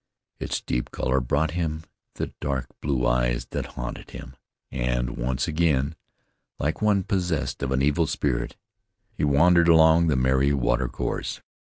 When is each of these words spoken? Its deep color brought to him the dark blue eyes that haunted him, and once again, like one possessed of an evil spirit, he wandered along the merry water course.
Its 0.39 0.61
deep 0.61 0.89
color 0.89 1.19
brought 1.19 1.49
to 1.49 1.53
him 1.57 1.83
the 2.15 2.33
dark 2.41 2.65
blue 2.81 3.05
eyes 3.05 3.45
that 3.51 3.73
haunted 3.77 4.09
him, 4.09 4.35
and 4.71 5.11
once 5.11 5.47
again, 5.47 5.93
like 6.57 6.81
one 6.81 7.03
possessed 7.03 7.61
of 7.61 7.71
an 7.71 7.83
evil 7.83 8.07
spirit, 8.07 8.55
he 9.11 9.23
wandered 9.23 9.67
along 9.67 10.07
the 10.07 10.15
merry 10.15 10.51
water 10.53 10.87
course. 10.87 11.39